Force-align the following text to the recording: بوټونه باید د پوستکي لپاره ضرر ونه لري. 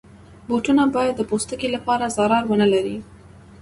بوټونه 0.47 0.83
باید 0.95 1.13
د 1.17 1.21
پوستکي 1.29 1.67
لپاره 1.75 2.13
ضرر 2.17 2.43
ونه 2.47 2.67
لري. 2.73 2.97